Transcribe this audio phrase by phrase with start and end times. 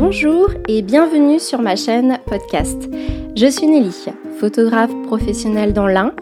[0.00, 2.88] Bonjour et bienvenue sur ma chaîne podcast.
[3.34, 3.92] Je suis Nelly,
[4.38, 6.14] photographe professionnelle dans l'Ain.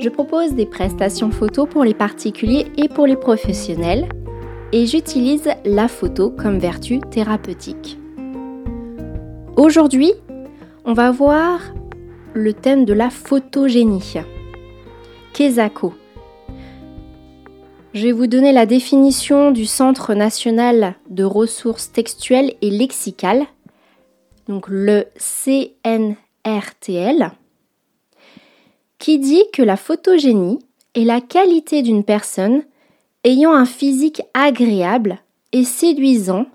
[0.00, 4.06] Je propose des prestations photos pour les particuliers et pour les professionnels
[4.72, 7.98] et j'utilise la photo comme vertu thérapeutique.
[9.56, 10.12] Aujourd'hui,
[10.84, 11.58] on va voir
[12.34, 14.12] le thème de la photogénie.
[15.32, 15.94] Kesako.
[17.92, 23.44] Je vais vous donner la définition du Centre national de ressources textuelles et lexicales,
[24.46, 26.12] donc le CNRTL,
[28.98, 30.60] qui dit que la photogénie
[30.94, 32.62] est la qualité d'une personne
[33.24, 35.18] ayant un physique agréable
[35.50, 36.46] et séduisant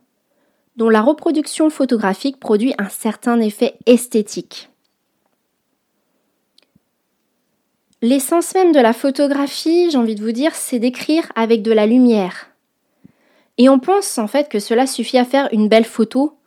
[0.77, 4.69] dont la reproduction photographique produit un certain effet esthétique.
[8.01, 11.85] L'essence même de la photographie, j'ai envie de vous dire, c'est d'écrire avec de la
[11.85, 12.49] lumière.
[13.57, 16.37] Et on pense en fait que cela suffit à faire une belle photo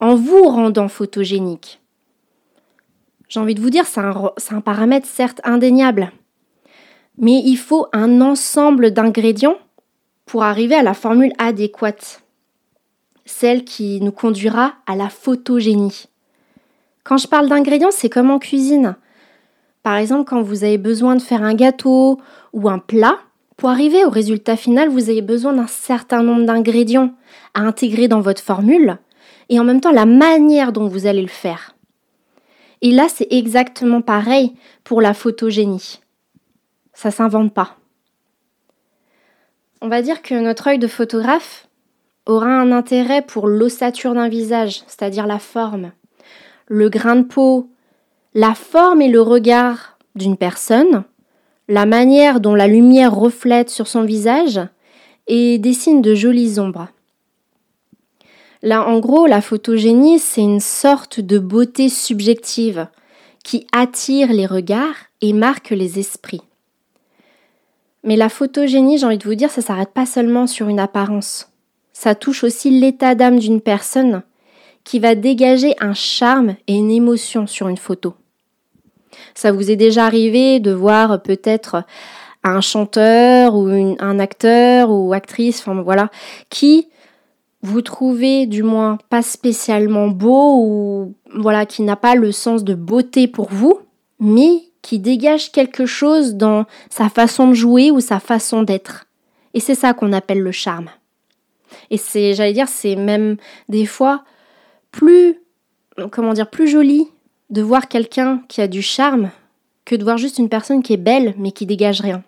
[0.00, 1.80] en vous rendant photogénique.
[3.28, 6.12] J'ai envie de vous dire, c'est un, un, paramètre certes indéniable,
[7.18, 9.58] mais il faut un ensemble d'ingrédients
[10.26, 12.22] pour arriver à la formule adéquate,
[13.24, 16.06] celle qui nous conduira à la photogénie.
[17.04, 18.96] Quand je parle d'ingrédients, c'est comme en cuisine.
[19.86, 22.20] Par exemple, quand vous avez besoin de faire un gâteau
[22.52, 23.20] ou un plat,
[23.56, 27.14] pour arriver au résultat final, vous avez besoin d'un certain nombre d'ingrédients
[27.54, 28.98] à intégrer dans votre formule
[29.48, 31.76] et en même temps la manière dont vous allez le faire.
[32.82, 36.00] Et là, c'est exactement pareil pour la photogénie.
[36.92, 37.76] Ça s'invente pas.
[39.82, 41.68] On va dire que notre œil de photographe
[42.26, 45.92] aura un intérêt pour l'ossature d'un visage, c'est-à-dire la forme,
[46.66, 47.70] le grain de peau,
[48.36, 51.04] la forme et le regard d'une personne,
[51.68, 54.60] la manière dont la lumière reflète sur son visage
[55.26, 56.88] et dessine de jolies ombres.
[58.60, 62.88] Là, en gros, la photogénie, c'est une sorte de beauté subjective
[63.42, 66.42] qui attire les regards et marque les esprits.
[68.04, 71.50] Mais la photogénie, j'ai envie de vous dire, ça s'arrête pas seulement sur une apparence.
[71.94, 74.22] Ça touche aussi l'état d'âme d'une personne
[74.84, 78.14] qui va dégager un charme et une émotion sur une photo.
[79.34, 81.84] Ça vous est déjà arrivé de voir peut-être
[82.44, 83.68] un chanteur ou
[83.98, 86.10] un acteur ou actrice, enfin voilà,
[86.48, 86.88] qui
[87.62, 92.74] vous trouvez du moins pas spécialement beau ou voilà, qui n'a pas le sens de
[92.74, 93.80] beauté pour vous,
[94.20, 99.06] mais qui dégage quelque chose dans sa façon de jouer ou sa façon d'être.
[99.52, 100.90] Et c'est ça qu'on appelle le charme.
[101.90, 103.36] Et c'est, j'allais dire, c'est même
[103.68, 104.22] des fois
[104.92, 105.40] plus,
[106.12, 107.08] comment dire, plus joli
[107.50, 109.30] de voir quelqu'un qui a du charme
[109.84, 112.22] que de voir juste une personne qui est belle mais qui dégage rien.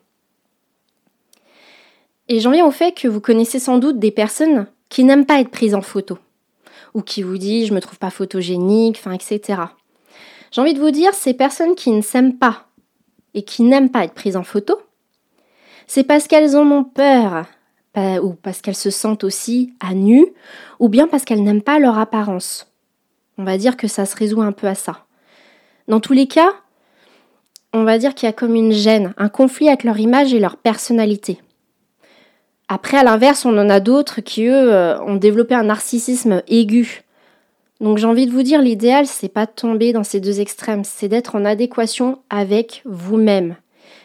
[2.28, 5.40] Et j'en viens au fait que vous connaissez sans doute des personnes qui n'aiment pas
[5.40, 6.18] être prises en photo
[6.94, 9.62] ou qui vous disent je me trouve pas photogénique, enfin etc.
[10.50, 12.68] J'ai envie de vous dire ces personnes qui ne s'aiment pas
[13.34, 14.80] et qui n'aiment pas être prises en photo,
[15.86, 17.46] c'est parce qu'elles en ont peur
[17.96, 20.24] ou parce qu'elles se sentent aussi à nu
[20.78, 22.72] ou bien parce qu'elles n'aiment pas leur apparence.
[23.38, 25.06] On va dire que ça se résout un peu à ça.
[25.88, 26.52] Dans tous les cas,
[27.72, 30.38] on va dire qu'il y a comme une gêne, un conflit avec leur image et
[30.38, 31.40] leur personnalité.
[32.68, 37.04] Après, à l'inverse, on en a d'autres qui, eux, euh, ont développé un narcissisme aigu.
[37.80, 40.84] Donc j'ai envie de vous dire, l'idéal, c'est pas de tomber dans ces deux extrêmes,
[40.84, 43.56] c'est d'être en adéquation avec vous-même.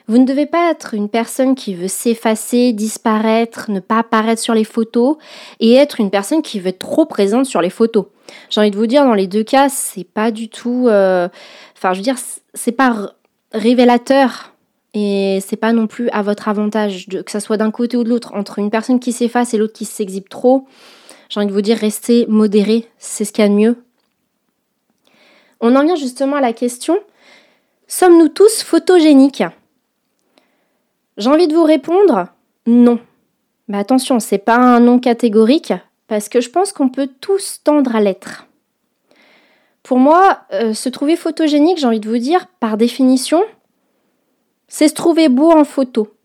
[0.08, 4.54] Vous ne devez pas être une personne qui veut s'effacer, disparaître, ne pas apparaître sur
[4.54, 5.18] les photos
[5.60, 8.06] et être une personne qui veut être trop présente sur les photos.
[8.50, 10.88] J'ai envie de vous dire, dans les deux cas, c'est pas du tout.
[10.88, 11.30] Euh,
[11.78, 12.18] enfin, je veux dire,
[12.54, 13.14] c'est pas
[13.54, 14.54] révélateur
[14.94, 18.10] et c'est pas non plus à votre avantage, que ça soit d'un côté ou de
[18.10, 20.68] l'autre, entre une personne qui s'efface et l'autre qui s'exhibe trop.
[21.30, 23.78] J'ai envie de vous dire, restez modéré, c'est ce qu'il y a de mieux.
[25.62, 27.00] On en vient justement à la question
[27.88, 29.44] sommes-nous tous photogéniques?
[31.18, 32.28] J'ai envie de vous répondre
[32.66, 33.00] non.
[33.68, 35.74] Mais attention, c'est pas un non catégorique,
[36.08, 38.48] parce que je pense qu'on peut tous tendre à l'être.
[39.84, 43.44] Pour moi, euh, se trouver photogénique, j'ai envie de vous dire, par définition,
[44.68, 46.16] c'est se trouver beau en photo.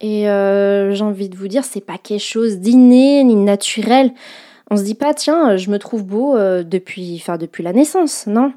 [0.00, 4.12] Et euh, j'ai envie de vous dire, c'est pas quelque chose d'inné ni naturel.
[4.70, 8.26] On se dit pas, tiens, je me trouve beau euh, depuis, enfin, depuis la naissance,
[8.26, 8.52] non.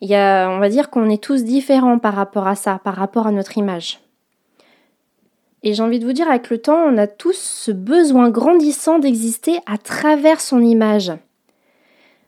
[0.00, 3.26] Il y on va dire qu'on est tous différents par rapport à ça, par rapport
[3.26, 3.98] à notre image.
[5.68, 8.98] Et j'ai envie de vous dire, avec le temps, on a tous ce besoin grandissant
[8.98, 11.12] d'exister à travers son image.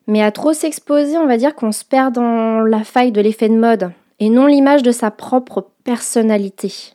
[0.07, 3.49] Mais à trop s'exposer, on va dire qu'on se perd dans la faille de l'effet
[3.49, 6.93] de mode et non l'image de sa propre personnalité.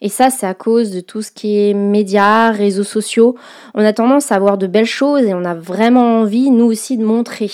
[0.00, 3.34] Et ça, c'est à cause de tout ce qui est médias, réseaux sociaux.
[3.74, 6.96] On a tendance à voir de belles choses et on a vraiment envie, nous aussi,
[6.96, 7.50] de montrer.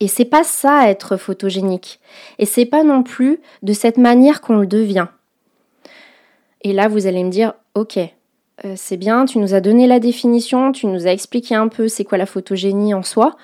[0.00, 2.00] Et c'est pas ça être photogénique.
[2.40, 5.06] Et c'est pas non plus de cette manière qu'on le devient.
[6.62, 7.98] Et là, vous allez me dire, ok,
[8.64, 11.88] euh, c'est bien, tu nous as donné la définition, tu nous as expliqué un peu
[11.88, 13.36] c'est quoi la photogénie en soi,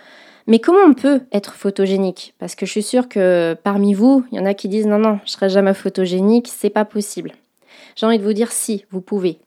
[0.47, 2.35] mais comment on peut être photogénique?
[2.39, 4.99] Parce que je suis sûre que parmi vous, il y en a qui disent non,
[4.99, 7.33] non, je serai jamais photogénique, c'est pas possible.
[7.95, 9.39] J'ai envie de vous dire si, vous pouvez.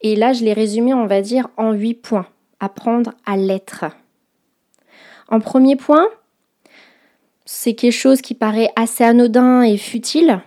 [0.00, 2.26] Et là, je l'ai résumé, on va dire, en huit points.
[2.58, 3.84] Apprendre à l'être.
[5.28, 6.08] En premier point,
[7.44, 10.40] c'est quelque chose qui paraît assez anodin et futile,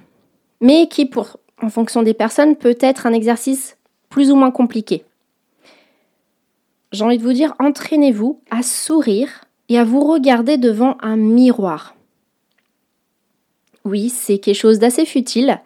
[0.62, 3.78] mais qui, pour, en fonction des personnes, peut être un exercice
[4.10, 5.04] plus ou moins compliqué.
[6.92, 11.96] J'ai envie de vous dire, entraînez-vous à sourire et à vous regarder devant un miroir.
[13.84, 15.60] Oui, c'est quelque chose d'assez futile.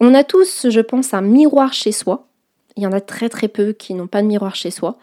[0.00, 2.28] On a tous, je pense, un miroir chez soi.
[2.76, 4.98] Il y en a très très peu qui n'ont pas de miroir chez soi.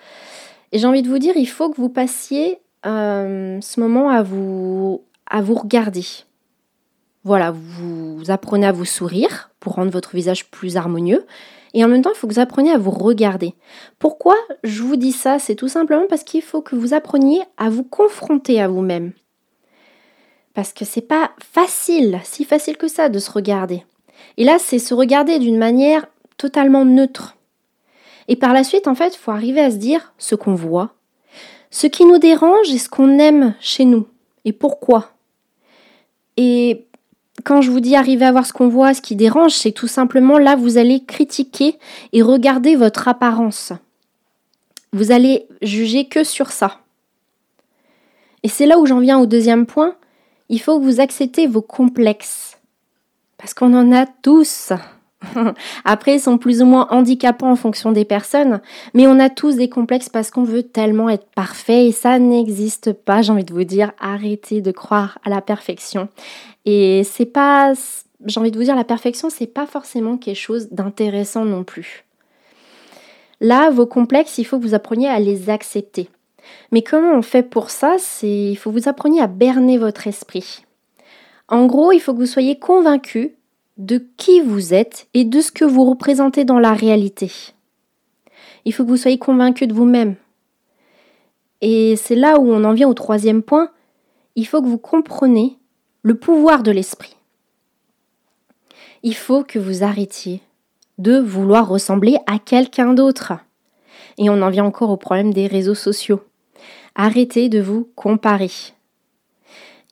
[0.72, 4.24] Et j'ai envie de vous dire, il faut que vous passiez euh, ce moment à
[4.24, 6.06] vous, à vous regarder.
[7.24, 11.26] Voilà, vous apprenez à vous sourire pour rendre votre visage plus harmonieux.
[11.74, 13.54] Et en même temps, il faut que vous appreniez à vous regarder.
[14.00, 15.40] Pourquoi je vous dis ça?
[15.40, 19.14] C'est tout simplement parce qu'il faut que vous appreniez à vous confronter à vous-même.
[20.54, 23.86] Parce que c'est pas facile, si facile que ça, de se regarder.
[24.38, 26.08] Et là, c'est se regarder d'une manière
[26.38, 27.38] totalement neutre.
[28.28, 30.96] Et par la suite, en fait, il faut arriver à se dire ce qu'on voit,
[31.70, 34.08] ce qui nous dérange et ce qu'on aime chez nous.
[34.44, 35.12] Et pourquoi?
[36.36, 36.88] Et
[37.44, 39.88] quand je vous dis arriver à voir ce qu'on voit, ce qui dérange, c'est tout
[39.88, 41.78] simplement là, vous allez critiquer
[42.14, 43.74] et regarder votre apparence.
[44.94, 46.80] Vous allez juger que sur ça.
[48.44, 49.96] Et c'est là où j'en viens au deuxième point.
[50.50, 52.58] Il faut que vous acceptez vos complexes.
[53.38, 54.74] Parce qu'on en a tous.
[55.86, 58.62] Après, ils sont plus ou moins handicapants en fonction des personnes,
[58.94, 62.94] mais on a tous des complexes parce qu'on veut tellement être parfait et ça n'existe
[62.94, 66.10] pas, j'ai envie de vous dire, arrêtez de croire à la perfection.
[66.66, 67.74] Et c'est pas,
[68.26, 72.06] j'ai envie de vous dire, la perfection, c'est pas forcément quelque chose d'intéressant non plus.
[73.40, 76.10] Là, vos complexes, il faut que vous appreniez à les accepter.
[76.72, 77.98] Mais comment on fait pour ça?
[78.24, 80.64] Il faut que vous appreniez à berner votre esprit.
[81.48, 83.36] En gros, il faut que vous soyez convaincu
[83.82, 87.32] de qui vous êtes et de ce que vous représentez dans la réalité.
[88.64, 90.16] Il faut que vous soyez convaincu de vous-même.
[91.62, 93.72] Et c'est là où on en vient au troisième point.
[94.36, 95.58] Il faut que vous compreniez
[96.04, 97.16] le pouvoir de l'esprit.
[99.02, 100.42] Il faut que vous arrêtiez
[101.00, 103.34] de vouloir ressembler à quelqu'un d'autre.
[104.20, 106.22] Et on en vient encore au problème des réseaux sociaux.
[106.94, 108.52] Arrêtez de vous comparer.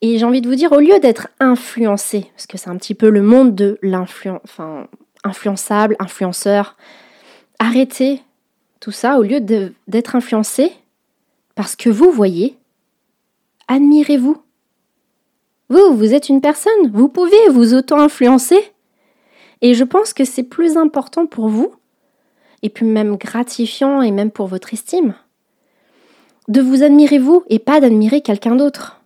[0.01, 2.95] Et j'ai envie de vous dire, au lieu d'être influencé, parce que c'est un petit
[2.95, 4.87] peu le monde de l'influence, enfin,
[5.23, 6.77] influençable, influenceur,
[7.59, 8.21] arrêtez
[8.79, 9.41] tout ça au lieu
[9.87, 10.71] d'être influencé
[11.55, 12.57] parce que vous voyez,
[13.67, 14.41] admirez-vous.
[15.67, 18.71] Vous, vous êtes une personne, vous pouvez vous auto-influencer.
[19.61, 21.73] Et je pense que c'est plus important pour vous,
[22.63, 25.15] et puis même gratifiant et même pour votre estime,
[26.47, 28.98] de vous admirer vous et pas d'admirer quelqu'un d'autre.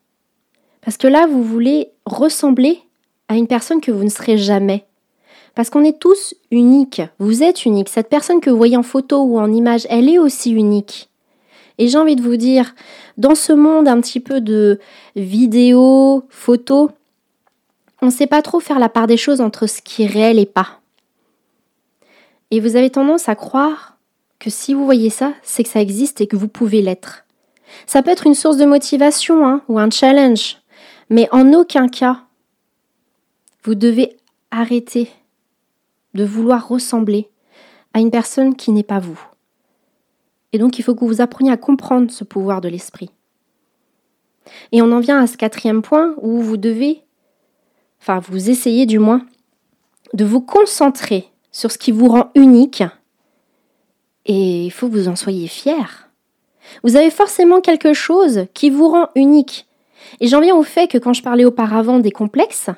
[0.84, 2.80] Parce que là, vous voulez ressembler
[3.28, 4.86] à une personne que vous ne serez jamais.
[5.56, 7.02] Parce qu'on est tous uniques.
[7.20, 7.90] Vous êtes unique.
[7.90, 11.10] Cette personne que vous voyez en photo ou en image, elle est aussi unique.
[11.78, 12.76] Et j'ai envie de vous dire,
[13.18, 14.80] dans ce monde un petit peu de
[15.16, 16.92] vidéo, photo,
[18.02, 20.40] on ne sait pas trop faire la part des choses entre ce qui est réel
[20.40, 20.80] et pas.
[22.52, 23.98] Et vous avez tendance à croire
[24.40, 27.26] que si vous voyez ça, c'est que ça existe et que vous pouvez l'être.
[27.88, 30.58] Ça peut être une source de motivation hein, ou un challenge.
[31.10, 32.24] Mais en aucun cas,
[33.64, 34.18] vous devez
[34.52, 35.10] arrêter
[36.14, 37.30] de vouloir ressembler
[37.94, 39.20] à une personne qui n'est pas vous.
[40.52, 43.10] Et donc il faut que vous appreniez à comprendre ce pouvoir de l'esprit.
[44.72, 47.02] Et on en vient à ce quatrième point où vous devez,
[48.02, 49.26] enfin vous essayez du moins,
[50.14, 52.84] de vous concentrer sur ce qui vous rend unique.
[54.26, 56.10] Et il faut que vous en soyez fier.
[56.84, 59.68] Vous avez forcément quelque chose qui vous rend unique.
[60.20, 62.70] Et j'en viens au fait que quand je parlais auparavant des complexes,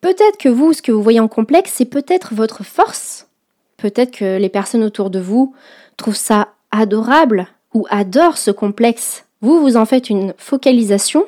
[0.00, 3.28] peut-être que vous, ce que vous voyez en complexe, c'est peut-être votre force.
[3.76, 5.54] Peut-être que les personnes autour de vous
[5.96, 9.24] trouvent ça adorable ou adorent ce complexe.
[9.40, 11.24] Vous, vous en faites une focalisation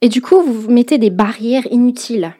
[0.00, 2.34] et du coup, vous mettez des barrières inutiles.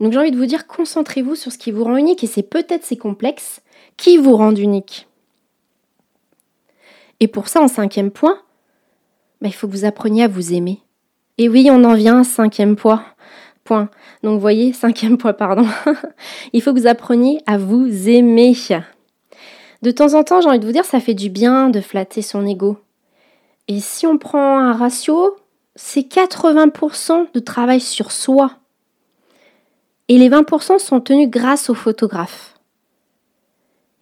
[0.00, 2.42] Donc j'ai envie de vous dire, concentrez-vous sur ce qui vous rend unique et c'est
[2.42, 3.60] peut-être ces complexes
[3.96, 5.08] qui vous rendent unique.
[7.20, 8.40] Et pour ça, en cinquième point,
[9.40, 10.80] bah, il faut que vous appreniez à vous aimer.
[11.38, 13.04] Et oui, on en vient à cinquième point.
[13.64, 13.88] point.
[14.22, 15.66] Donc vous voyez, cinquième point, pardon.
[16.52, 18.56] Il faut que vous appreniez à vous aimer.
[19.82, 22.22] De temps en temps, j'ai envie de vous dire, ça fait du bien de flatter
[22.22, 22.78] son ego.
[23.68, 25.36] Et si on prend un ratio,
[25.76, 28.52] c'est 80% de travail sur soi.
[30.08, 32.58] Et les 20% sont tenus grâce au photographe.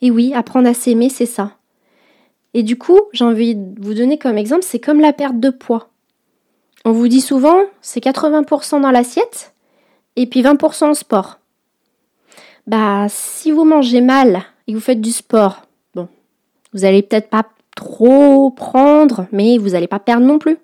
[0.00, 1.52] Et oui, apprendre à s'aimer, c'est ça.
[2.56, 5.50] Et du coup, j'ai envie de vous donner comme exemple, c'est comme la perte de
[5.50, 5.90] poids.
[6.86, 9.52] On vous dit souvent, c'est 80% dans l'assiette
[10.16, 11.38] et puis 20% en sport.
[12.66, 16.08] Bah, si vous mangez mal et vous faites du sport, bon,
[16.72, 17.44] vous allez peut-être pas
[17.75, 20.56] trop prendre, mais vous n'allez pas perdre non plus.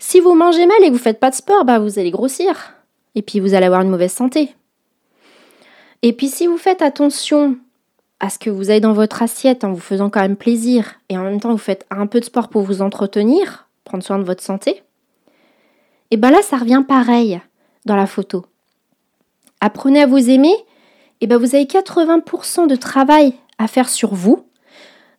[0.00, 2.74] Si vous mangez mal et que vous faites pas de sport, bah vous allez grossir.
[3.14, 4.56] Et puis vous allez avoir une mauvaise santé.
[6.02, 7.58] Et puis si vous faites attention
[8.22, 11.18] à ce que vous avez dans votre assiette en vous faisant quand même plaisir et
[11.18, 14.24] en même temps vous faites un peu de sport pour vous entretenir, prendre soin de
[14.24, 14.82] votre santé,
[16.12, 17.40] et bien là, ça revient pareil
[17.86, 18.44] dans la photo.
[19.62, 20.54] Apprenez à vous aimer,
[21.22, 24.44] et ben vous avez 80% de travail à faire sur vous.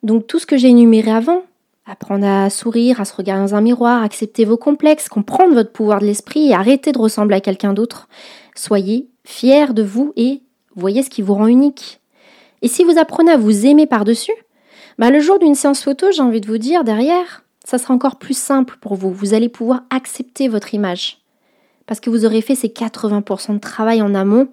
[0.03, 1.41] Donc tout ce que j'ai énuméré avant,
[1.88, 6.00] apprendre à sourire, à se regarder dans un miroir, accepter vos complexes, comprendre votre pouvoir
[6.00, 8.07] de l'esprit et arrêter de ressembler à quelqu'un d'autre.
[8.53, 10.43] Soyez fiers de vous et
[10.75, 12.02] voyez ce qui vous rend unique.
[12.63, 14.34] Et si vous apprenez à vous aimer par-dessus,
[14.98, 18.15] bah le jour d'une séance photo, j'ai envie de vous dire derrière, ça sera encore
[18.15, 19.12] plus simple pour vous.
[19.12, 21.20] Vous allez pouvoir accepter votre image.
[21.86, 24.48] Parce que vous aurez fait ces 80% de travail en amont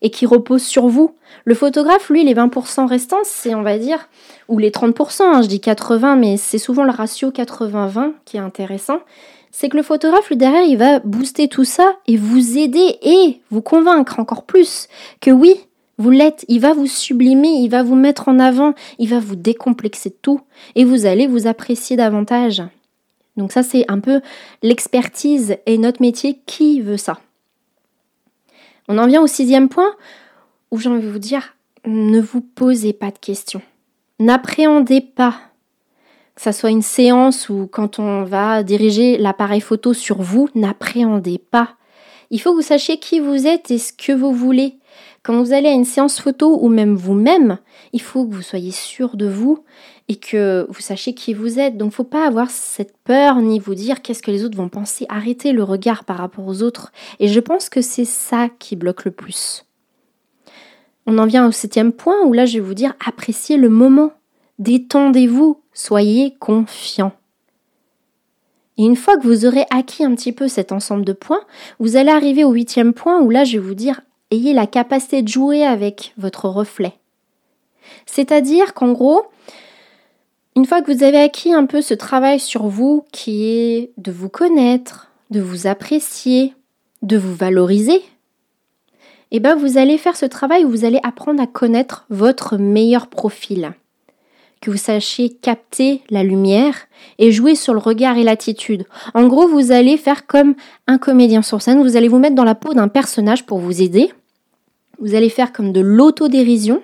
[0.00, 1.16] et qui repose sur vous.
[1.44, 4.08] Le photographe, lui, les 20% restants, c'est, on va dire,
[4.48, 8.40] ou les 30%, hein, je dis 80, mais c'est souvent le ratio 80-20 qui est
[8.40, 9.00] intéressant.
[9.50, 13.40] C'est que le photographe, lui, derrière, il va booster tout ça et vous aider et
[13.50, 14.86] vous convaincre encore plus
[15.20, 15.56] que oui,
[15.98, 19.36] vous l'êtes, il va vous sublimer, il va vous mettre en avant, il va vous
[19.36, 20.40] décomplexer tout
[20.74, 22.62] et vous allez vous apprécier davantage.
[23.36, 24.20] Donc ça c'est un peu
[24.62, 27.18] l'expertise et notre métier qui veut ça?
[28.88, 29.94] On en vient au sixième point
[30.70, 31.54] où j'ai envie de vous dire,
[31.86, 33.62] ne vous posez pas de questions.
[34.18, 35.34] N'appréhendez pas
[36.34, 41.38] que ça soit une séance ou quand on va diriger l'appareil photo sur vous, n'appréhendez
[41.38, 41.76] pas.
[42.30, 44.74] Il faut que vous sachiez qui vous êtes et ce que vous voulez.
[45.26, 47.58] Quand vous allez à une séance photo ou même vous-même,
[47.92, 49.64] il faut que vous soyez sûr de vous
[50.06, 51.76] et que vous sachiez qui vous êtes.
[51.76, 54.56] Donc, il ne faut pas avoir cette peur ni vous dire qu'est-ce que les autres
[54.56, 55.04] vont penser.
[55.08, 56.92] Arrêtez le regard par rapport aux autres.
[57.18, 59.64] Et je pense que c'est ça qui bloque le plus.
[61.06, 64.12] On en vient au septième point où là, je vais vous dire appréciez le moment.
[64.60, 65.60] Détendez-vous.
[65.72, 67.10] Soyez confiant.
[68.78, 71.42] Et une fois que vous aurez acquis un petit peu cet ensemble de points,
[71.80, 75.22] vous allez arriver au huitième point où là, je vais vous dire ayez la capacité
[75.22, 76.94] de jouer avec votre reflet.
[78.06, 79.22] C'est-à-dire qu'en gros,
[80.56, 84.10] une fois que vous avez acquis un peu ce travail sur vous qui est de
[84.10, 86.54] vous connaître, de vous apprécier,
[87.02, 88.02] de vous valoriser,
[89.30, 93.08] eh ben vous allez faire ce travail où vous allez apprendre à connaître votre meilleur
[93.08, 93.74] profil.
[94.60, 96.74] Que vous sachiez capter la lumière
[97.18, 98.86] et jouer sur le regard et l'attitude.
[99.14, 100.54] En gros, vous allez faire comme
[100.86, 103.82] un comédien sur scène, vous allez vous mettre dans la peau d'un personnage pour vous
[103.82, 104.12] aider.
[104.98, 106.82] Vous allez faire comme de l'autodérision.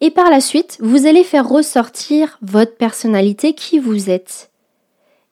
[0.00, 4.50] Et par la suite, vous allez faire ressortir votre personnalité, qui vous êtes.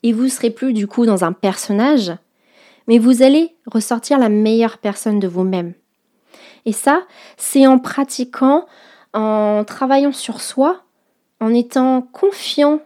[0.02, 2.12] Et vous serez plus du coup dans un personnage,
[2.86, 5.74] mais vous allez ressortir la meilleure personne de vous-même.
[6.66, 7.02] Et ça,
[7.36, 8.66] c'est en pratiquant,
[9.12, 10.84] en travaillant sur soi,
[11.40, 12.80] en étant confiant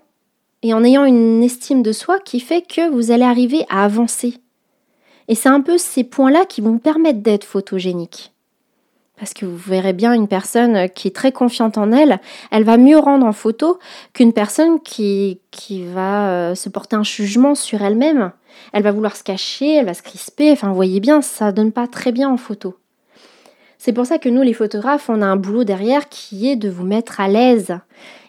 [0.62, 4.38] et en ayant une estime de soi qui fait que vous allez arriver à avancer.
[5.28, 8.32] Et c'est un peu ces points-là qui vont permettre d'être photogénique.
[9.18, 12.18] Parce que vous verrez bien une personne qui est très confiante en elle,
[12.50, 13.78] elle va mieux rendre en photo
[14.12, 18.32] qu'une personne qui, qui va euh, se porter un jugement sur elle-même.
[18.72, 21.72] Elle va vouloir se cacher, elle va se crisper, enfin vous voyez bien, ça donne
[21.72, 22.76] pas très bien en photo.
[23.84, 26.70] C'est pour ça que nous, les photographes, on a un boulot derrière qui est de
[26.70, 27.76] vous mettre à l'aise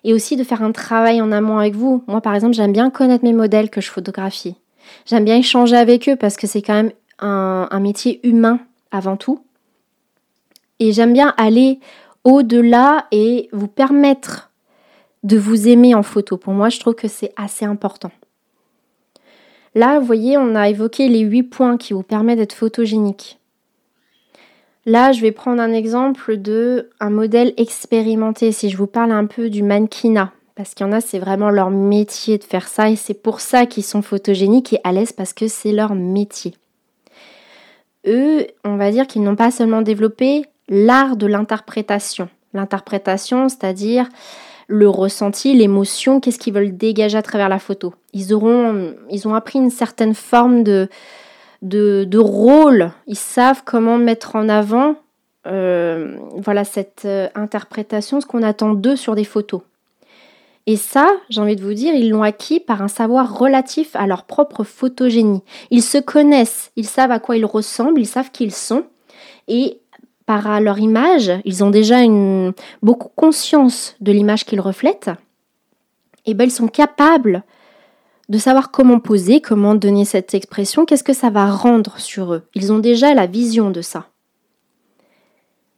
[0.03, 2.03] et aussi de faire un travail en amont avec vous.
[2.07, 4.57] Moi, par exemple, j'aime bien connaître mes modèles que je photographie.
[5.05, 8.59] J'aime bien échanger avec eux parce que c'est quand même un, métier humain
[8.91, 9.45] avant tout.
[10.79, 11.79] Et j'aime bien aller
[12.25, 14.51] au-delà et vous permettre
[15.23, 16.35] de vous aimer en photo.
[16.35, 18.11] Pour moi, je trouve que c'est assez important.
[19.73, 23.39] Là, vous voyez, on a évoqué les huit points qui vous permettent d'être photogénique.
[24.85, 28.51] Là, je vais prendre un exemple de un modèle expérimenté.
[28.51, 31.49] Si je vous parle un peu du mannequinat, parce qu'il y en a, c'est vraiment
[31.49, 35.11] leur métier de faire ça, et c'est pour ça qu'ils sont photogéniques et à l'aise
[35.11, 36.53] parce que c'est leur métier.
[38.07, 42.29] Eux, on va dire qu'ils n'ont pas seulement développé l'art de l'interprétation.
[42.53, 44.07] L'interprétation, c'est-à-dire
[44.67, 47.93] le ressenti, l'émotion, qu'est-ce qu'ils veulent dégager à travers la photo.
[48.13, 50.89] Ils auront, ils ont appris une certaine forme de,
[51.65, 52.91] de, de rôle.
[53.07, 54.95] Ils savent comment mettre en avant
[55.47, 59.61] euh, voilà cette euh, interprétation, ce qu'on attend d'eux sur des photos.
[60.67, 64.07] Et ça, j'ai envie de vous dire, ils l'ont acquis par un savoir relatif à
[64.07, 65.43] leur propre photogénie.
[65.69, 68.85] Ils se connaissent, ils savent à quoi ils ressemblent, ils savent qui ils sont.
[69.47, 69.79] Et
[70.25, 75.11] par leur image, ils ont déjà une, beaucoup conscience de l'image qu'ils reflètent.
[76.25, 77.43] Et bien, ils sont capables
[78.29, 82.43] de savoir comment poser, comment donner cette expression, qu'est-ce que ça va rendre sur eux?
[82.55, 84.07] Ils ont déjà la vision de ça.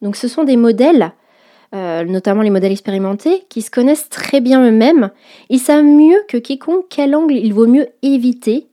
[0.02, 1.12] Donc ce sont des modèles
[1.76, 5.12] euh, notamment les modèles expérimentés, qui se connaissent très bien eux-mêmes.
[5.50, 8.68] Ils savent mieux que quiconque quel angle il vaut mieux éviter,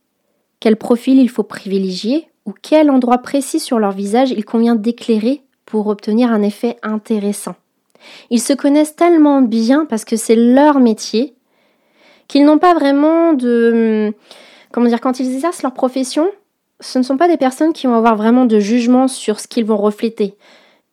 [0.61, 5.41] quel profil il faut privilégier, ou quel endroit précis sur leur visage il convient d'éclairer
[5.65, 7.55] pour obtenir un effet intéressant.
[8.29, 11.35] Ils se connaissent tellement bien parce que c'est leur métier
[12.27, 14.13] qu'ils n'ont pas vraiment de...
[14.71, 16.29] Comment dire, quand ils exercent leur profession,
[16.81, 19.65] ce ne sont pas des personnes qui vont avoir vraiment de jugement sur ce qu'ils
[19.65, 20.35] vont refléter.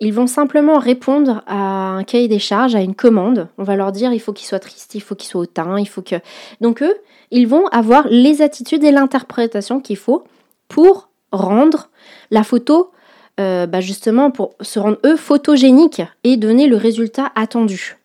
[0.01, 3.49] Ils vont simplement répondre à un cahier des charges, à une commande.
[3.59, 5.89] On va leur dire il faut qu'il soit triste, il faut qu'il soit hautain, il
[5.89, 6.17] faut que.
[6.61, 6.97] Donc eux,
[7.31, 10.25] ils vont avoir les attitudes et l'interprétation qu'il faut
[10.69, 11.89] pour rendre
[12.31, 12.91] la photo,
[13.41, 17.97] euh, bah, justement, pour se rendre eux photogéniques et donner le résultat attendu.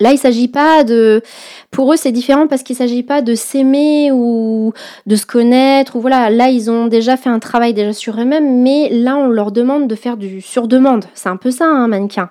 [0.00, 1.22] Là, il s'agit pas de.
[1.70, 4.72] Pour eux, c'est différent parce qu'il s'agit pas de s'aimer ou
[5.06, 6.30] de se connaître ou voilà.
[6.30, 9.88] Là, ils ont déjà fait un travail déjà sur eux-mêmes, mais là, on leur demande
[9.88, 11.06] de faire du sur-demande.
[11.14, 12.30] C'est un peu ça, un mannequin.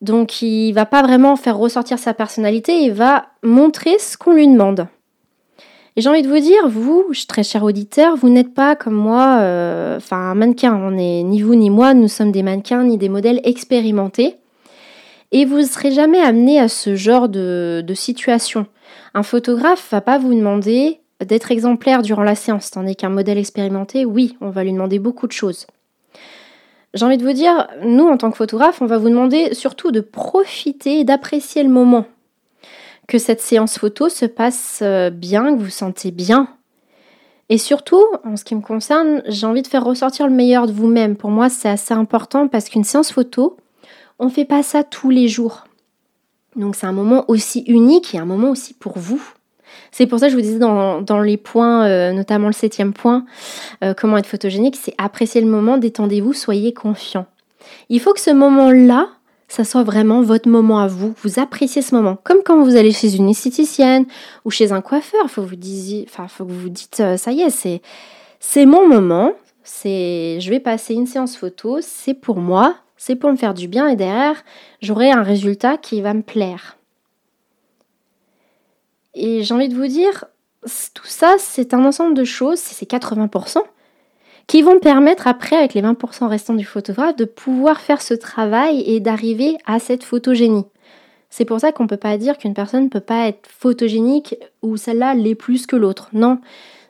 [0.00, 4.46] Donc, il va pas vraiment faire ressortir sa personnalité, il va montrer ce qu'on lui
[4.46, 4.86] demande.
[5.96, 9.38] Et j'ai envie de vous dire, vous, très cher auditeur, vous n'êtes pas comme moi,
[9.40, 10.72] euh, enfin un mannequin.
[10.80, 14.36] On est ni vous ni moi, nous sommes des mannequins ni des modèles expérimentés.
[15.30, 18.66] Et vous ne serez jamais amené à ce genre de, situation.
[19.14, 24.04] Un photographe va pas vous demander d'être exemplaire durant la séance, tandis qu'un modèle expérimenté,
[24.04, 25.66] oui, on va lui demander beaucoup de choses.
[26.94, 29.90] J'ai envie de vous dire, nous, en tant que photographe, on va vous demander surtout
[29.90, 32.06] de profiter et d'apprécier le moment.
[33.06, 36.48] Que cette séance photo se passe euh, bien, que vous vous sentez bien.
[37.50, 40.72] Et surtout, en ce qui me concerne, j'ai envie de faire ressortir le meilleur de
[40.72, 41.16] vous-même.
[41.16, 43.56] Pour moi, c'est assez important parce qu'une séance photo,
[44.18, 45.64] on ne fait pas ça tous les jours.
[46.56, 49.22] Donc c'est un moment aussi unique et un moment aussi pour vous.
[49.90, 53.24] C'est pour ça que je vous disais dans, les points, euh, notamment le septième point,
[53.84, 57.26] euh, comment être photogénique, c'est apprécier le moment, détendez-vous, soyez confiant.
[57.88, 59.08] Il faut que ce moment-là,
[59.48, 61.14] ça soit vraiment votre moment à vous.
[61.22, 62.18] Vous appréciez ce moment.
[62.22, 64.06] Comme quand vous allez chez une esthéticienne
[64.44, 67.50] ou chez un coiffeur, il faut, faut que vous vous dites, euh, ça y est,
[67.50, 67.80] c'est,
[68.40, 69.32] c'est mon moment.
[69.64, 73.68] C'est, je vais passer une séance photo, c'est pour moi, c'est pour me faire du
[73.68, 74.44] bien et derrière,
[74.82, 76.76] j'aurai un résultat qui va me plaire.
[79.14, 80.26] Et j'ai envie de vous dire,
[80.92, 83.62] tout ça, c'est un ensemble de choses, c'est 80%,
[84.46, 88.82] qui vont permettre après, avec les 20% restants du photographe, de pouvoir faire ce travail
[88.82, 90.66] et d'arriver à cette photogénie.
[91.30, 94.36] C'est pour ça qu'on ne peut pas dire qu'une personne ne peut pas être photogénique
[94.62, 96.08] ou celle-là l'est plus que l'autre.
[96.12, 96.40] Non,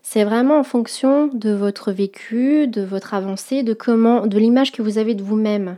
[0.03, 4.81] c'est vraiment en fonction de votre vécu, de votre avancée, de comment, de l'image que
[4.83, 5.77] vous avez de vous-même.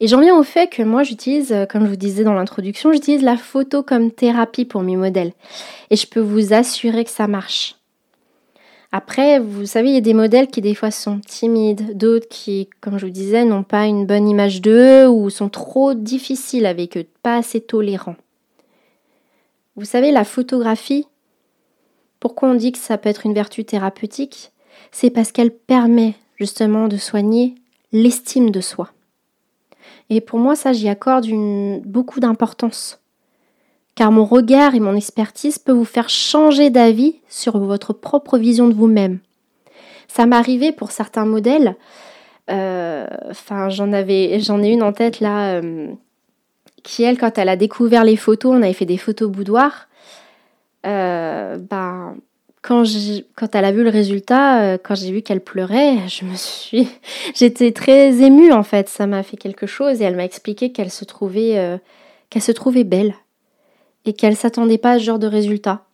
[0.00, 2.92] Et j'en viens au fait que moi j'utilise, euh, comme je vous disais dans l'introduction,
[2.92, 5.32] j'utilise la photo comme thérapie pour mes modèles.
[5.90, 7.76] Et je peux vous assurer que ça marche.
[8.92, 12.68] Après, vous savez, il y a des modèles qui des fois sont timides, d'autres qui,
[12.80, 16.96] comme je vous disais, n'ont pas une bonne image d'eux ou sont trop difficiles avec
[16.96, 18.16] eux, pas assez tolérants.
[19.76, 21.06] Vous savez, la photographie,
[22.20, 24.52] pourquoi on dit que ça peut être une vertu thérapeutique?
[24.92, 27.54] C'est parce qu'elle permet justement de soigner
[27.92, 28.90] l'estime de soi.
[30.10, 31.26] Et pour moi, ça, j'y accorde
[31.84, 33.00] beaucoup d'importance.
[33.94, 38.68] Car mon regard et mon expertise peuvent vous faire changer d'avis sur votre propre vision
[38.68, 39.18] de vous-même.
[40.06, 41.76] Ça m'est arrivé pour certains modèles.
[42.50, 45.88] Euh, enfin, j'en avais, j'en ai une en tête là, euh,
[46.82, 49.88] qui elle, quand elle a découvert les photos, on avait fait des photos boudoir.
[50.86, 52.16] Euh, ben,
[52.66, 56.88] quand, elle a vu le résultat, euh, quand j'ai vu qu'elle pleurait, je me suis,
[57.34, 58.88] j'étais très émue en fait.
[58.88, 61.78] Ça m'a fait quelque chose et elle m'a expliqué qu'elle se trouvait, euh,
[62.28, 63.14] qu'elle se trouvait belle
[64.04, 65.84] et qu'elle s'attendait pas à ce genre de résultat.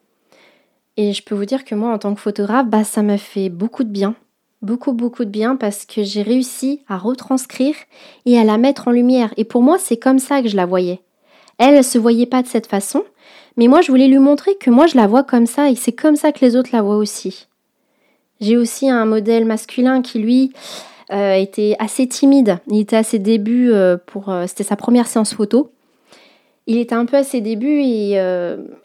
[0.96, 3.50] Et je peux vous dire que moi, en tant que photographe, bah, ça m'a fait
[3.50, 4.14] beaucoup de bien,
[4.62, 7.74] beaucoup beaucoup de bien parce que j'ai réussi à retranscrire
[8.24, 9.34] et à la mettre en lumière.
[9.36, 11.00] Et pour moi, c'est comme ça que je la voyais.
[11.58, 13.04] Elle, ne se voyait pas de cette façon,
[13.56, 15.92] mais moi, je voulais lui montrer que moi, je la vois comme ça et c'est
[15.92, 17.46] comme ça que les autres la voient aussi.
[18.40, 20.52] J'ai aussi un modèle masculin qui, lui,
[21.12, 22.58] euh, était assez timide.
[22.68, 24.30] Il était à ses débuts euh, pour.
[24.30, 25.70] Euh, c'était sa première séance photo.
[26.66, 28.12] il était un peu à ses débuts et,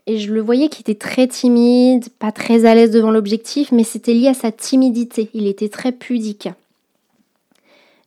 [0.08, 3.84] et je le voyais qu'il était très timide, pas très à l'aise devant l'objectif, mais
[3.84, 5.30] c'était lié à sa timidité.
[5.34, 6.50] Il était très pudique.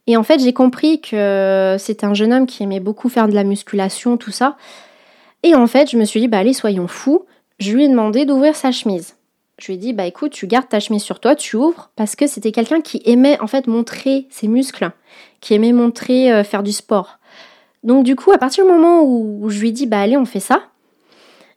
[0.07, 3.35] Et en fait, j'ai compris que c'était un jeune homme qui aimait beaucoup faire de
[3.35, 4.57] la musculation, tout ça.
[5.43, 7.25] Et en fait, je me suis dit, bah allez, soyons fous.
[7.59, 9.17] Je lui ai demandé d'ouvrir sa chemise.
[9.59, 12.17] Je lui ai dit, bah écoute, tu gardes ta chemise sur toi, tu ouvres, parce
[12.17, 14.91] que c'était quelqu'un qui aimait en fait montrer ses muscles,
[15.41, 17.19] qui aimait montrer euh, faire du sport.
[17.85, 20.25] Donc du coup, à partir du moment où, je lui ai dit, bah allez, on
[20.25, 20.63] fait ça,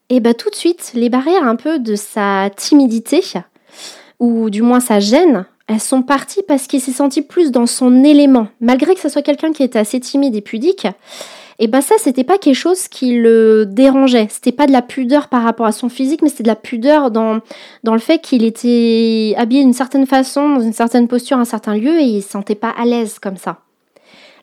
[0.09, 3.21] et bah tout de suite, les barrières un peu de sa timidité,
[4.19, 8.03] ou du moins sa gêne, elles sont parties parce qu'il s'est senti plus dans son
[8.03, 8.47] élément.
[8.59, 10.87] Malgré que ce soit quelqu'un qui était assez timide et pudique,
[11.59, 14.27] et bah ça, c'était pas quelque chose qui le dérangeait.
[14.29, 17.11] C'était pas de la pudeur par rapport à son physique, mais c'était de la pudeur
[17.11, 17.39] dans,
[17.83, 21.45] dans le fait qu'il était habillé d'une certaine façon, dans une certaine posture, à un
[21.45, 23.59] certain lieu, et il se sentait pas à l'aise comme ça.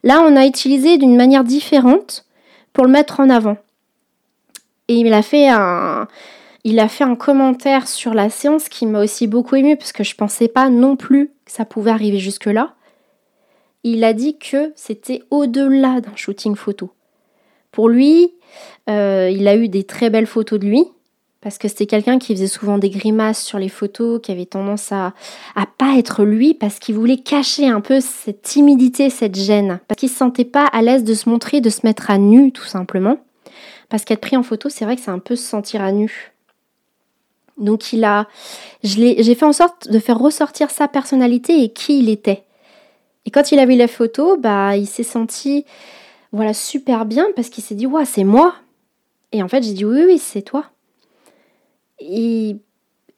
[0.03, 2.25] Là, on a utilisé d'une manière différente
[2.73, 3.57] pour le mettre en avant.
[4.89, 6.09] Et il a fait un,
[6.65, 10.15] a fait un commentaire sur la séance qui m'a aussi beaucoup ému parce que je
[10.15, 12.75] pensais pas non plus que ça pouvait arriver jusque-là.
[13.83, 16.93] Il a dit que c'était au-delà d'un shooting photo.
[17.73, 18.33] Pour lui,
[18.89, 20.85] euh, il a eu des très belles photos de lui,
[21.41, 24.93] parce que c'était quelqu'un qui faisait souvent des grimaces sur les photos, qui avait tendance
[24.93, 25.15] à,
[25.55, 29.99] à pas être lui, parce qu'il voulait cacher un peu cette timidité, cette gêne, parce
[29.99, 32.65] qu'il se sentait pas à l'aise de se montrer, de se mettre à nu, tout
[32.65, 33.19] simplement.
[33.89, 36.33] Parce qu'être pris en photo, c'est vrai que c'est un peu se sentir à nu.
[37.59, 38.27] Donc il a,
[38.83, 42.45] j'ai fait en sorte de faire ressortir sa personnalité et qui il était.
[43.27, 45.67] Et quand il a vu la photo, bah il s'est senti
[46.33, 48.55] voilà super bien parce qu'il s'est dit c'est moi.
[49.33, 50.67] Et en fait j'ai dit oui oui c'est toi.
[51.99, 52.57] Et,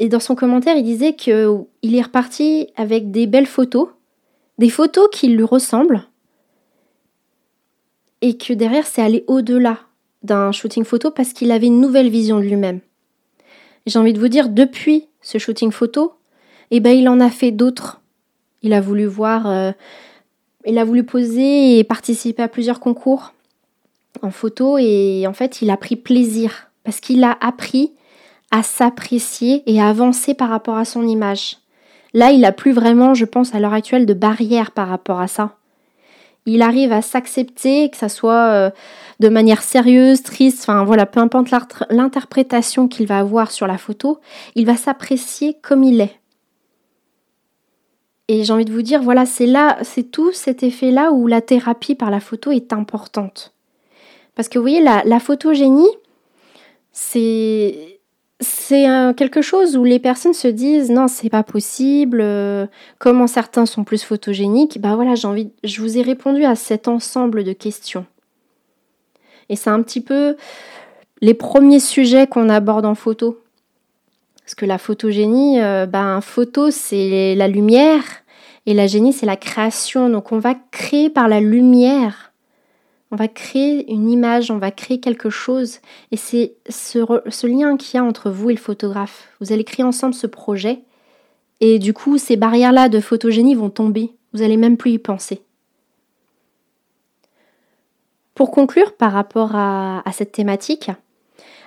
[0.01, 3.89] dans son commentaire il disait que il est reparti avec des belles photos
[4.59, 6.03] des photos qui lui ressemblent
[8.21, 9.79] et que derrière c'est allé au-delà
[10.23, 12.81] d'un shooting photo parce qu'il avait une nouvelle vision de lui-même.
[13.87, 16.15] J'ai envie de vous dire depuis ce shooting photo
[16.75, 18.01] eh ben il en a fait d'autres.
[18.63, 19.73] Il a voulu voir euh,
[20.67, 23.33] il a voulu poser et participer à plusieurs concours
[24.23, 27.93] en photo et en fait il a pris plaisir parce qu'il a appris
[28.51, 31.59] à s'apprécier et à avancer par rapport à son image.
[32.15, 35.27] Là, il n'a plus vraiment, je pense, à l'heure actuelle, de barrière par rapport à
[35.27, 35.57] ça.
[36.45, 38.71] Il arrive à s'accepter, que ça soit euh,
[39.21, 41.49] de manière sérieuse, triste, enfin voilà, peu importe
[41.89, 44.21] l'interprétation qu'il va avoir sur la photo,
[44.55, 46.22] il va s'apprécier comme il est.
[48.29, 51.41] Et j'ai envie de vous dire, voilà, c'est là, c'est tout cet effet-là où la
[51.41, 53.53] thérapie par la photo est importante.
[54.35, 55.91] Parce que vous voyez, la, photogénie,
[56.93, 58.01] c'est
[58.41, 62.67] c'est quelque chose où les personnes se disent non c'est pas possible euh,
[62.99, 64.81] comment certains sont plus photogéniques.
[64.81, 68.05] Bah voilà j'ai envie je vous ai répondu à cet ensemble de questions.
[69.49, 70.37] Et c'est un petit peu
[71.21, 73.42] les premiers sujets qu'on aborde en photo
[74.45, 78.23] parce que la photogénie euh, bah, photo c'est la lumière
[78.67, 80.09] et la génie, c'est la création.
[80.09, 82.33] Donc on va créer par la lumière.
[83.11, 85.81] On va créer une image, on va créer quelque chose.
[86.13, 89.29] Et c'est ce, lien qu'il y a entre vous et le photographe.
[89.41, 90.81] Vous allez créer ensemble ce projet.
[91.61, 94.13] Et du coup, ces barrières-là de photogénie vont tomber.
[94.33, 95.43] Vous n'allez même plus y penser.
[98.35, 100.91] Pour conclure par rapport à cette thématique,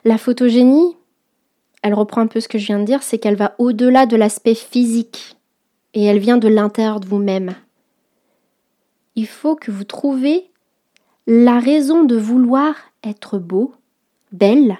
[0.03, 0.97] la photogénie,
[1.85, 4.15] elle reprend un peu ce que je viens de dire, c'est qu'elle va au-delà de
[4.15, 5.37] l'aspect physique
[5.93, 7.53] et elle vient de l'intérieur de vous-même.
[9.15, 10.49] Il faut que vous trouviez
[11.27, 13.75] la raison de vouloir être beau,
[14.31, 14.79] belle,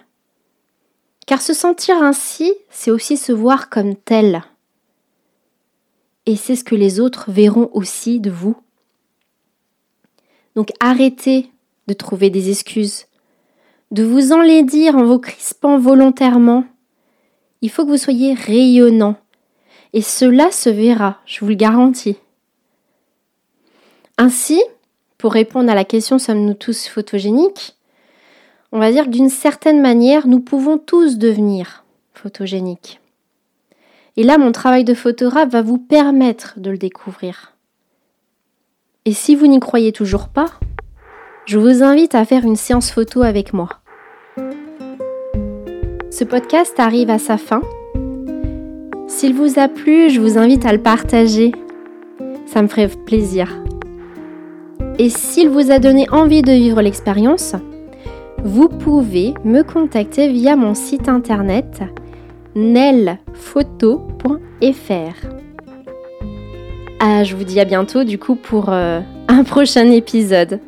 [1.28, 4.42] car se sentir ainsi, c'est aussi se voir comme tel.
[6.26, 8.58] Et c'est ce que les autres verront aussi de vous.
[10.56, 11.52] Donc arrêtez
[11.86, 13.06] de trouver des excuses,
[13.92, 16.64] de vous enlaidir en vous crispant volontairement.
[17.66, 19.16] Il faut que vous soyez rayonnant,
[19.92, 22.16] et cela se verra, je vous le garantis.
[24.20, 24.62] Ainsi,
[25.18, 27.76] pour répondre à la question sommes-nous tous photogéniques?
[28.72, 33.00] On va dire que d'une certaine manière, nous pouvons tous devenir photogéniques.
[34.16, 37.56] Et là, mon travail de photographe va vous permettre de le découvrir.
[39.06, 40.52] Et si vous n'y croyez toujours pas,
[41.48, 43.82] je vous invite à faire une séance photo avec moi.
[46.18, 47.62] Ce podcast arrive à sa fin
[49.10, 51.52] s'il vous a plu, je vous invite à le partager.
[52.46, 53.62] Ça me ferait plaisir.
[54.98, 57.54] Et s'il vous a donné envie de vivre l'expérience,
[58.46, 61.84] vous pouvez me contacter via mon site internet
[62.56, 64.06] nelphoto.fr.
[67.02, 70.62] Ah, je vous dis à bientôt du coup pour euh, un prochain épisode.